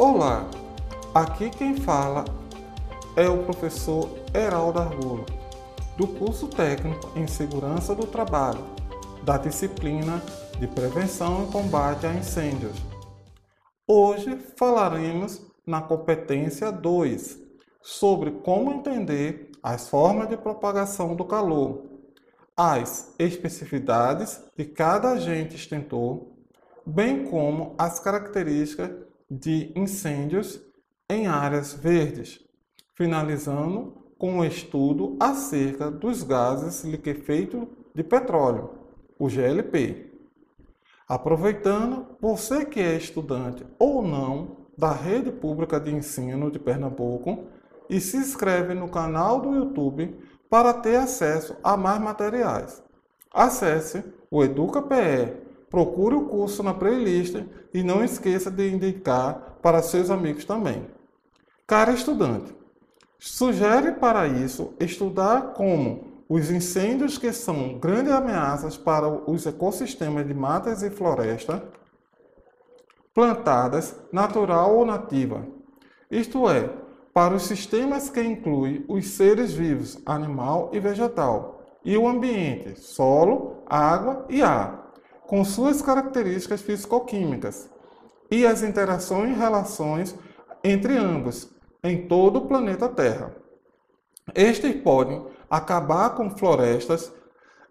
[0.00, 0.48] Olá,
[1.12, 2.24] aqui quem fala
[3.16, 5.26] é o professor Heraldo Argulo,
[5.96, 8.64] do curso técnico em Segurança do Trabalho,
[9.24, 10.22] da disciplina
[10.60, 12.76] de Prevenção e Combate a Incêndios.
[13.88, 17.36] Hoje falaremos na competência 2
[17.82, 21.86] sobre como entender as formas de propagação do calor,
[22.56, 26.28] as especificidades de cada agente extintor,
[26.86, 30.60] bem como as características de incêndios
[31.08, 32.40] em áreas verdes,
[32.94, 38.70] finalizando com um estudo acerca dos gases liquefeitos de petróleo,
[39.18, 40.12] o GLP.
[41.08, 47.46] Aproveitando, você que é estudante ou não da Rede Pública de Ensino de Pernambuco
[47.88, 50.14] e se inscreve no canal do YouTube
[50.50, 52.82] para ter acesso a mais materiais.
[53.32, 57.36] Acesse o EducaPE procure o curso na playlist
[57.72, 60.86] e não esqueça de indicar para seus amigos também.
[61.66, 62.54] Cara estudante,
[63.18, 70.34] sugere para isso estudar como os incêndios que são grandes ameaças para os ecossistemas de
[70.34, 71.62] matas e floresta
[73.14, 75.44] plantadas, natural ou nativa.
[76.08, 76.70] Isto é,
[77.12, 83.64] para os sistemas que incluem os seres vivos, animal e vegetal, e o ambiente, solo,
[83.66, 84.87] água e ar
[85.28, 87.68] com suas características físico-químicas
[88.30, 90.16] e as interações e relações
[90.64, 91.50] entre ambos
[91.84, 93.36] em todo o planeta Terra.
[94.34, 97.12] Estes podem acabar com florestas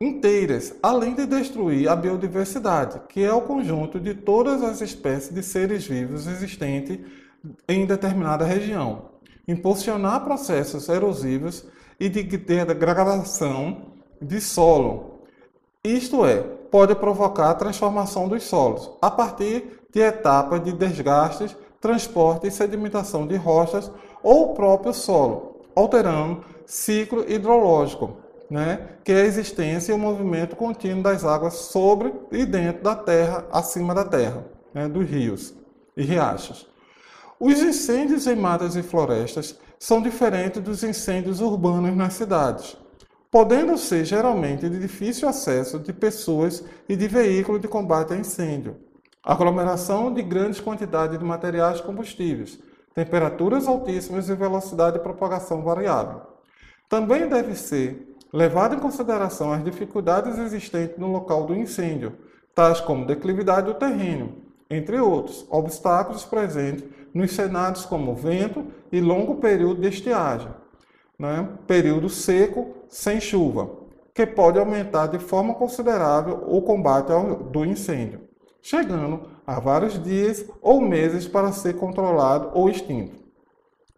[0.00, 5.42] inteiras, além de destruir a biodiversidade, que é o conjunto de todas as espécies de
[5.42, 7.00] seres vivos existentes
[7.68, 9.10] em determinada região,
[9.46, 11.66] impulsionar processos erosivos
[12.00, 13.92] e de degradação
[14.22, 15.26] de solo,
[15.84, 22.46] isto é, pode provocar a transformação dos solos a partir de etapas de desgastes, transporte
[22.46, 23.92] e sedimentação de rochas
[24.22, 28.16] ou o próprio solo, alterando ciclo hidrológico,
[28.48, 32.96] né, que é a existência e o movimento contínuo das águas sobre e dentro da
[32.96, 34.42] terra, acima da terra,
[34.72, 35.54] né, dos rios
[35.94, 36.66] e riachos.
[37.38, 42.81] Os incêndios em matas e florestas são diferentes dos incêndios urbanos nas cidades
[43.32, 48.76] podendo ser geralmente de difícil acesso de pessoas e de veículos de combate a incêndio,
[49.24, 52.60] aglomeração de grandes quantidades de materiais combustíveis,
[52.94, 56.20] temperaturas altíssimas e velocidade de propagação variável.
[56.90, 62.12] Também deve ser levado em consideração as dificuldades existentes no local do incêndio,
[62.54, 69.36] tais como declividade do terreno, entre outros obstáculos presentes nos cenários como vento e longo
[69.36, 70.50] período de estiagem,
[71.18, 73.70] né, período seco sem chuva,
[74.14, 78.20] que pode aumentar de forma considerável o combate ao, do incêndio,
[78.60, 83.18] chegando a vários dias ou meses para ser controlado ou extinto.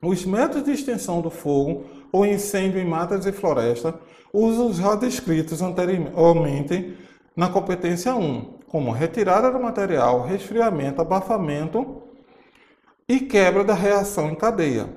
[0.00, 3.94] Os métodos de extinção do fogo ou incêndio em matas e florestas
[4.32, 6.96] usam os já descritos anteriormente
[7.34, 12.00] na competência 1, como retirada do material, resfriamento, abafamento
[13.08, 14.88] e quebra da reação em cadeia,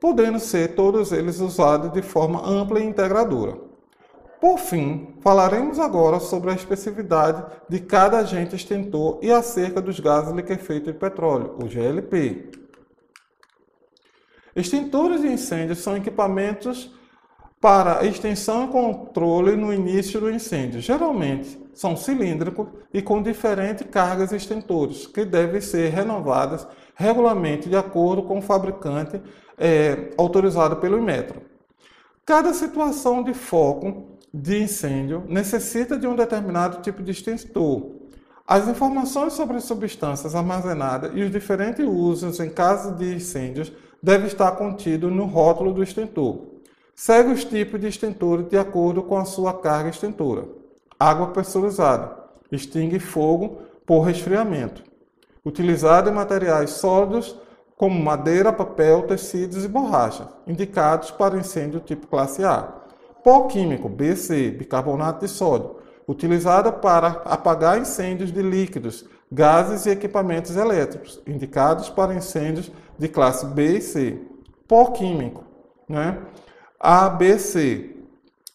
[0.00, 3.56] podendo ser todos eles usados de forma ampla e integradora.
[4.40, 10.32] Por fim, falaremos agora sobre a especificidade de cada agente extintor e acerca dos gases
[10.34, 12.50] liquefeitos de petróleo, o GLP.
[14.54, 16.94] Extintores de incêndio são equipamentos
[17.60, 20.80] para extensão e controle no início do incêndio.
[20.80, 28.22] Geralmente são cilíndricos e com diferentes cargas extintores, que devem ser renovadas regularmente de acordo
[28.22, 29.20] com o fabricante
[29.58, 31.42] é, autorizado pelo Inmetro.
[32.24, 37.92] Cada situação de foco de incêndio necessita de um determinado tipo de extintor.
[38.46, 43.70] As informações sobre as substâncias armazenadas e os diferentes usos em caso de incêndios
[44.02, 46.46] devem estar contidos no rótulo do extintor.
[46.94, 50.55] Segue os tipos de extintores de acordo com a sua carga extintora.
[50.98, 52.16] Água pressurizada.
[52.50, 54.82] Extingue fogo por resfriamento.
[55.44, 57.38] Utilizado em materiais sólidos
[57.76, 62.72] como madeira, papel, tecidos e borracha, indicados para incêndio tipo classe A.
[63.22, 65.76] Pó químico, BC, bicarbonato de sódio,
[66.08, 73.44] utilizada para apagar incêndios de líquidos, gases e equipamentos elétricos, indicados para incêndios de classe
[73.46, 74.18] B e C.
[74.66, 75.44] Pó químico,
[75.88, 76.18] né?
[76.78, 77.95] ABC,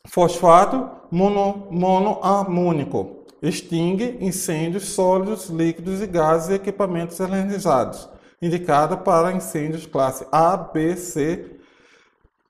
[0.06, 8.10] fosfato mono, monoamônico, extingue incêndios sólidos, líquidos e gases e equipamentos energizados.
[8.42, 11.58] Indicada para incêndios classe A, B, C,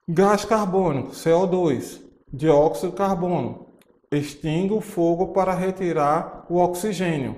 [0.07, 1.99] gás carbônico, CO2,
[2.31, 3.67] dióxido de carbono,
[4.11, 7.37] extingue o fogo para retirar o oxigênio,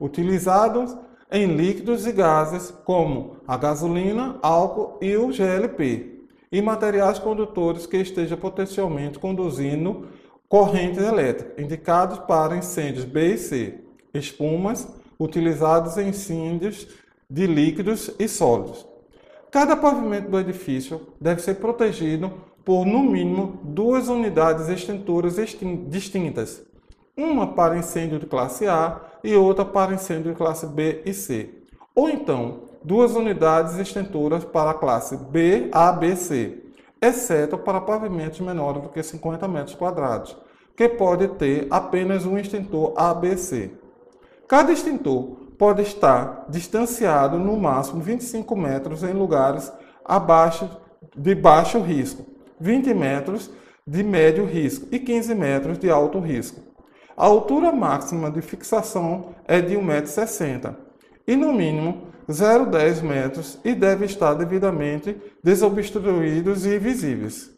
[0.00, 0.96] utilizados
[1.30, 6.13] em líquidos e gases como a gasolina, álcool e o GLP,
[6.54, 10.06] e materiais condutores que estejam potencialmente conduzindo
[10.48, 13.80] correntes elétricas, indicados para incêndios B e C,
[14.14, 14.86] espumas
[15.18, 16.86] utilizados em incêndios
[17.28, 18.86] de líquidos e sólidos.
[19.50, 22.32] Cada pavimento do edifício deve ser protegido
[22.64, 25.34] por, no mínimo, duas unidades extintoras
[25.88, 26.64] distintas,
[27.16, 31.50] uma para incêndio de classe A e outra para incêndio de classe B e C.
[31.96, 36.62] Ou então, duas unidades extintoras para a classe B, A, B, C,
[37.00, 40.36] exceto para pavimentos menores do que 50 metros quadrados,
[40.76, 43.70] que pode ter apenas um extintor ABC.
[44.46, 49.72] Cada extintor pode estar distanciado no máximo 25 metros em lugares
[50.04, 50.68] abaixo
[51.16, 52.26] de baixo risco,
[52.60, 53.50] 20 metros
[53.86, 56.60] de médio risco e 15 metros de alto risco.
[57.16, 60.74] A altura máxima de fixação é de 1,60m
[61.26, 67.50] e no mínimo 0,10 metros e deve estar devidamente desobstruídos e visíveis.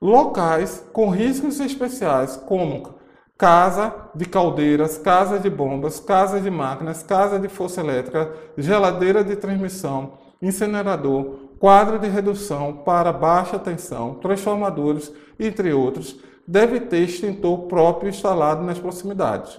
[0.00, 2.94] Locais com riscos especiais como
[3.38, 9.34] casa de caldeiras, casa de bombas, casa de máquinas, casa de força elétrica, geladeira de
[9.36, 15.10] transmissão, incinerador, quadro de redução para baixa tensão, transformadores,
[15.40, 19.58] entre outros, deve ter extintor próprio instalado nas proximidades.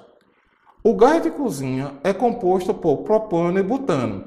[0.87, 4.23] O gás de cozinha é composto por propano e butano.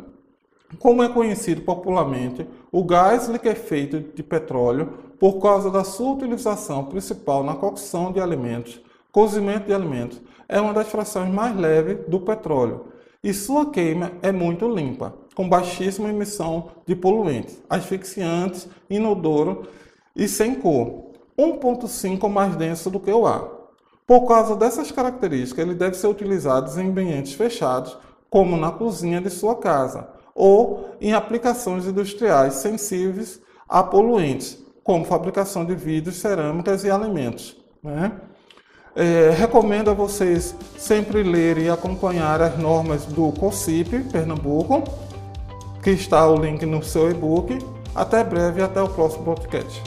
[0.81, 7.45] Como é conhecido popularmente, o gás liquefeito de petróleo, por causa da sua utilização principal
[7.45, 8.81] na cocção de alimentos,
[9.13, 12.87] cozimento de alimentos, é uma das frações mais leves do petróleo
[13.23, 19.69] e sua queima é muito limpa, com baixíssima emissão de poluentes, asfixiantes, inodoro
[20.17, 23.58] e sem cor, 1,5 mais denso do que o ar.
[24.09, 27.95] Por causa dessas características, ele deve ser utilizado em ambientes fechados,
[28.31, 33.39] como na cozinha de sua casa, ou em aplicações industriais sensíveis
[33.69, 37.55] a poluentes, como fabricação de vidros, cerâmicas e alimentos.
[37.83, 38.13] Né?
[38.97, 44.85] É, recomendo a vocês sempre lerem e acompanhar as normas do COCIP Pernambuco,
[45.83, 47.59] que está o link no seu e-book.
[47.95, 49.83] Até breve e até o próximo podcast.